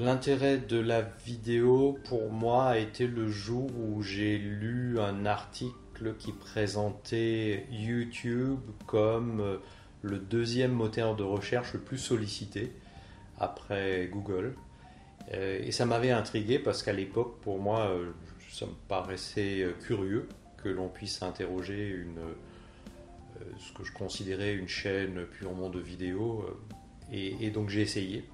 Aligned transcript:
L'intérêt 0.00 0.56
de 0.56 0.78
la 0.78 1.02
vidéo 1.02 1.98
pour 2.08 2.32
moi 2.32 2.68
a 2.68 2.78
été 2.78 3.06
le 3.06 3.28
jour 3.28 3.70
où 3.76 4.02
j'ai 4.02 4.38
lu 4.38 4.98
un 4.98 5.26
article 5.26 6.14
qui 6.18 6.32
présentait 6.32 7.66
YouTube 7.70 8.60
comme 8.86 9.40
euh, 9.42 9.58
le 10.00 10.18
deuxième 10.18 10.72
moteur 10.72 11.16
de 11.16 11.22
recherche 11.22 11.74
le 11.74 11.80
plus 11.80 11.98
sollicité 11.98 12.72
après 13.38 14.08
Google. 14.10 14.54
Euh, 15.34 15.60
et 15.62 15.70
ça 15.70 15.84
m'avait 15.84 16.12
intrigué 16.12 16.58
parce 16.58 16.82
qu'à 16.82 16.94
l'époque, 16.94 17.38
pour 17.42 17.58
moi, 17.58 17.88
euh, 17.88 18.10
ça 18.50 18.64
me 18.64 18.72
paraissait 18.88 19.66
curieux 19.82 20.30
que 20.62 20.70
l'on 20.70 20.88
puisse 20.88 21.20
interroger 21.20 21.90
une, 21.90 22.20
ce 23.58 23.70
que 23.74 23.84
je 23.84 23.92
considérais 23.92 24.54
une 24.54 24.68
chaîne 24.68 25.26
purement 25.26 25.68
de 25.68 25.78
vidéo. 25.78 26.46
et 27.12 27.50
donc 27.50 27.68
j'ai 27.68 27.82
essayé. 27.82 28.24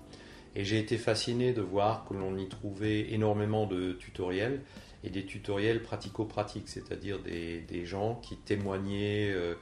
Et 0.56 0.64
j'ai 0.64 0.78
été 0.78 0.96
fasciné 0.96 1.52
de 1.52 1.60
voir 1.60 2.06
que 2.08 2.14
l'on 2.14 2.38
y 2.38 2.48
trouvait 2.48 3.12
énormément 3.12 3.66
de 3.66 3.92
tutoriels 3.92 4.62
et 5.04 5.10
des 5.10 5.26
tutoriels 5.26 5.82
pratico-pratiques, 5.82 6.70
c'est-à-dire 6.70 7.18
des, 7.20 7.84
gens 7.84 8.14
qui 8.22 8.38
témoignaient 8.38 9.30
euh, 9.32 9.54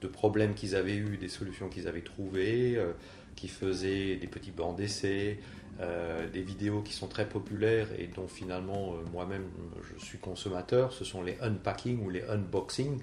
de 0.00 0.06
problèmes 0.06 0.54
qu'ils 0.54 0.76
avaient 0.76 0.94
eus, 0.94 1.16
des 1.16 1.28
solutions 1.28 1.68
qu'ils 1.68 1.88
avaient 1.88 2.04
trouvées, 2.04 2.76
euh, 2.76 2.92
qui 3.34 3.48
faisaient 3.48 4.14
des 4.14 4.28
petits 4.28 4.52
bancs 4.52 4.76
d'essai, 4.76 5.40
euh, 5.80 6.30
des 6.30 6.42
vidéos 6.42 6.80
qui 6.80 6.92
sont 6.92 7.08
très 7.08 7.28
populaires 7.28 7.88
et 7.98 8.06
dont 8.06 8.28
finalement 8.28 8.94
moi-même 9.12 9.48
je 9.82 10.02
suis 10.02 10.18
consommateur, 10.18 10.92
ce 10.92 11.04
sont 11.04 11.22
les 11.22 11.36
unpacking 11.42 12.06
ou 12.06 12.08
les 12.08 12.22
unboxing 12.22 13.00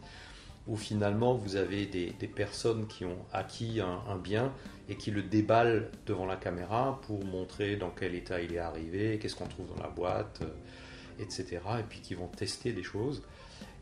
où 0.68 0.78
finalement 0.78 1.34
vous 1.36 1.56
avez 1.56 1.86
des, 1.86 2.12
personnes 2.28 2.88
qui 2.88 3.06
ont 3.06 3.18
acquis 3.34 3.82
un, 3.82 4.18
bien 4.18 4.54
et 4.90 4.96
qui 4.96 5.12
le 5.12 5.22
déballent 5.22 5.90
devant 6.06 6.26
la 6.26 6.36
caméra 6.36 7.00
pour 7.06 7.24
montrer 7.26 7.76
dans 7.76 7.90
quel 7.90 8.16
état 8.16 8.42
il 8.42 8.54
est 8.54 8.60
arrivé, 8.60 9.20
qu'est-ce 9.20 9.36
qu'on 9.36 9.48
trouve 9.48 9.68
dans 9.76 9.82
la 9.82 9.90
boîte, 9.90 10.42
euh, 10.42 11.22
etc. 11.22 11.60
Et 11.80 11.84
puis 11.88 12.00
qui 12.00 12.16
vont 12.16 12.28
tester 12.28 12.72
des 12.72 12.84
choses. 12.84 13.24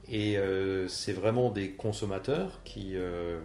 Et 0.08 0.38
euh, 0.38 0.88
c'est 0.88 1.14
vraiment 1.14 1.52
des 1.52 1.72
consommateurs, 1.72 2.62
qui, 2.64 2.96
euh, 2.96 3.40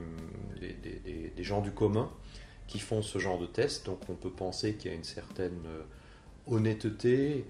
des, 0.61 1.45
gens 1.45 1.61
du 1.61 1.71
commun, 1.71 2.11
qui 2.67 2.79
font 2.79 3.03
ce 3.03 3.19
genre 3.19 3.39
de 3.39 3.47
tests. 3.47 3.87
Donc 3.87 4.01
on 4.09 4.15
peut 4.15 4.31
penser 4.31 4.75
qu'il 4.75 4.91
y 4.91 4.95
a 4.95 4.97
une 4.97 5.05
certaine 5.05 5.61
honnêteté 6.47 7.45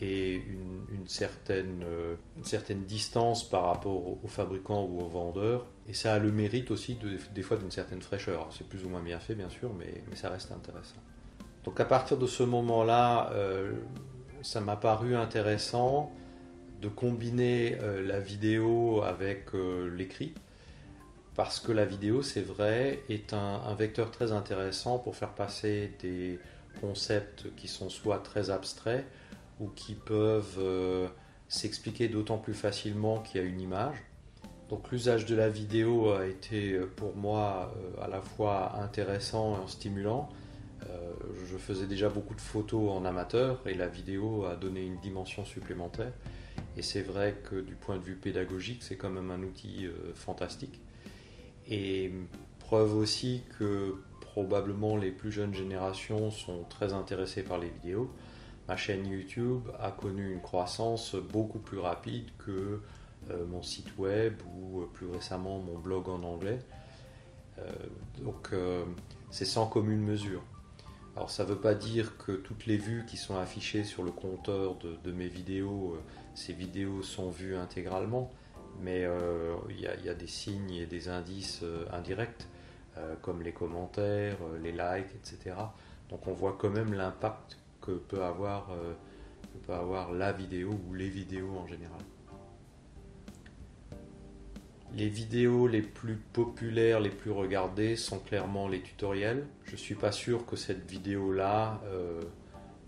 et 0.00 0.34
une, 0.34 1.06
certaine, 1.06 1.82
euh, 1.84 2.14
une 2.36 2.44
certaine 2.44 2.84
distance 2.84 3.48
par 3.48 3.64
rapport 3.64 4.24
aux, 4.24 4.28
fabricants 4.28 4.84
ou 4.84 5.00
aux 5.00 5.08
vendeurs. 5.08 5.66
Et 5.88 5.94
ça 5.94 6.14
a 6.14 6.18
le 6.18 6.32
mérite 6.32 6.70
aussi 6.70 6.98
des 7.34 7.42
fois 7.42 7.56
d'une 7.56 7.70
certaine 7.70 8.00
fraîcheur. 8.00 8.48
C'est 8.50 8.66
plus 8.66 8.84
ou 8.84 8.88
moins 8.88 9.02
bien 9.02 9.18
fait, 9.18 9.34
bien 9.34 9.50
sûr, 9.50 9.72
mais, 9.74 10.02
ça 10.14 10.30
reste 10.30 10.52
intéressant. 10.52 11.00
Donc 11.64 11.78
à 11.80 11.84
partir 11.84 12.16
de 12.16 12.26
ce 12.26 12.42
moment-là, 12.42 13.30
euh, 13.32 13.72
ça 14.42 14.60
m'a 14.60 14.76
paru 14.76 15.14
intéressant 15.14 16.10
de 16.80 16.88
combiner 16.88 17.76
euh, 17.82 18.06
la 18.06 18.20
vidéo 18.20 19.02
avec 19.02 19.52
l'écrit. 19.52 20.34
Parce 21.36 21.60
que 21.60 21.72
la 21.72 21.84
vidéo, 21.84 22.22
c'est 22.22 22.42
vrai, 22.42 23.02
est 23.08 23.32
un 23.32 23.74
vecteur 23.74 24.10
très 24.10 24.32
intéressant 24.32 24.98
pour 24.98 25.16
faire 25.16 25.30
passer 25.30 25.92
des 26.00 26.38
concepts 26.80 27.54
qui 27.56 27.68
sont 27.68 27.88
soit 27.88 28.18
très 28.18 28.50
abstraits, 28.50 29.04
ou 29.60 29.68
qui 29.68 29.94
peuvent 29.94 30.56
euh, 30.58 31.06
s'expliquer 31.48 32.08
d'autant 32.08 32.38
plus 32.38 32.54
facilement 32.54 33.20
qu'il 33.20 33.40
y 33.40 33.44
a 33.44 33.46
une 33.46 33.60
image. 33.60 33.96
Donc 34.70 34.90
l'usage 34.90 35.26
de 35.26 35.36
la 35.36 35.48
vidéo 35.48 36.12
a 36.12 36.26
été 36.26 36.72
euh, 36.72 36.90
pour 36.96 37.14
moi 37.14 37.74
euh, 37.76 38.04
à 38.04 38.08
la 38.08 38.22
fois 38.22 38.80
intéressant 38.80 39.62
et 39.62 39.70
stimulant. 39.70 40.28
je 41.50 41.58
faisais 41.58 41.86
déjà 41.86 42.08
beaucoup 42.08 42.34
de 42.34 42.40
photos 42.40 42.90
en 42.90 43.04
amateur 43.04 43.60
et 43.66 43.74
la 43.74 43.86
vidéo 43.86 44.46
a 44.46 44.56
donné 44.56 44.80
une 44.84 44.98
dimension 45.00 45.44
supplémentaire. 45.44 46.12
Et 46.76 46.82
c'est 46.82 47.02
vrai 47.02 47.36
que 47.48 47.60
du 47.60 47.74
point 47.74 47.96
de 47.96 48.02
vue 48.02 48.16
pédagogique, 48.16 48.82
c'est 48.82 48.96
quand 48.96 49.10
même 49.10 49.30
un 49.30 49.42
outil 49.42 49.88
fantastique. 50.14 50.80
Et 51.68 52.12
preuve 52.60 52.96
aussi 52.96 53.42
que 53.58 53.96
probablement 54.20 54.96
les 54.96 55.10
plus 55.10 55.32
jeunes 55.32 55.54
générations 55.54 56.30
sont 56.30 56.64
très 56.70 56.92
intéressées 56.92 57.42
par 57.42 57.58
les 57.58 57.68
vidéos 57.68 58.10
ma 58.68 58.76
chaîne 58.76 59.06
YouTube 59.06 59.68
a 59.80 59.90
connu 59.90 60.32
une 60.32 60.40
croissance 60.40 61.16
beaucoup 61.16 61.58
plus 61.58 61.78
rapide 61.78 62.28
que 62.38 62.80
euh, 63.28 63.44
mon 63.46 63.62
site 63.62 63.98
web 63.98 64.34
ou 64.56 64.80
euh, 64.80 64.86
plus 64.92 65.06
récemment 65.06 65.58
mon 65.58 65.78
blog 65.78 66.08
en 66.08 66.22
anglais. 66.22 66.58
Euh, 67.58 67.70
donc 68.22 68.52
c'est 69.30 69.44
sans 69.44 69.66
commune 69.66 70.00
mesure. 70.00 70.42
Alors 71.16 71.30
ça 71.30 71.44
ne 71.44 71.50
veut 71.50 71.60
pas 71.60 71.74
dire 71.74 72.16
que 72.16 72.32
toutes 72.32 72.66
les 72.66 72.78
vues 72.78 73.04
qui 73.06 73.16
sont 73.16 73.36
affichées 73.36 73.84
sur 73.84 74.02
le 74.02 74.10
compteur 74.10 74.76
de, 74.76 75.12
mes 75.12 75.28
vidéos, 75.28 75.98
ces 76.34 76.52
vidéos 76.52 77.02
sont 77.02 77.30
vues 77.30 77.56
intégralement, 77.56 78.30
mais 78.80 79.06
il 79.68 79.80
y, 79.80 80.08
a 80.08 80.14
des 80.14 80.26
signes 80.26 80.72
et 80.72 80.86
des 80.86 81.08
indices 81.08 81.64
indirects, 81.92 82.46
comme 83.22 83.42
les 83.42 83.52
commentaires, 83.52 84.38
les 84.62 84.72
likes, 84.72 85.14
etc. 85.16 85.56
Donc 86.08 86.26
on 86.28 86.32
voit 86.32 86.56
quand 86.58 86.70
même 86.70 86.94
l'impact 86.94 87.58
que 87.80 87.92
peut 87.92 88.22
avoir, 88.22 88.70
euh, 88.70 88.94
peut 89.66 89.74
avoir 89.74 90.12
la 90.12 90.32
vidéo 90.32 90.78
ou 90.88 90.94
les 90.94 91.08
vidéos 91.08 91.56
en 91.56 91.66
général. 91.66 92.00
Les 94.94 95.08
vidéos 95.08 95.68
les 95.68 95.82
plus 95.82 96.16
populaires, 96.16 96.98
les 96.98 97.10
plus 97.10 97.30
regardées 97.30 97.94
sont 97.94 98.18
clairement 98.18 98.66
les 98.66 98.80
tutoriels. 98.80 99.46
Je 99.64 99.72
ne 99.72 99.76
suis 99.76 99.94
pas 99.94 100.10
sûr 100.10 100.46
que 100.46 100.56
cette 100.56 100.90
vidéo-là, 100.90 101.80
euh, 101.84 102.20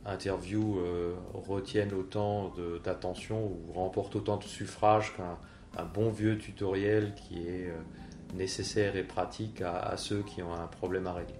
interview, 0.04 0.80
euh, 0.80 1.14
retienne 1.32 1.94
autant 1.94 2.52
d'attention 2.82 3.46
ou 3.46 3.72
remporte 3.72 4.16
autant 4.16 4.36
de 4.36 4.44
suffrages 4.44 5.14
qu'un 5.16 5.84
bon 5.84 6.10
vieux 6.10 6.38
tutoriel 6.38 7.14
qui 7.14 7.46
est 7.46 7.72
nécessaire 8.34 8.96
et 8.96 9.04
pratique 9.04 9.60
à 9.60 9.96
ceux 9.96 10.22
qui 10.22 10.42
ont 10.42 10.54
un 10.54 10.66
problème 10.66 11.06
à 11.06 11.12
régler. 11.12 11.38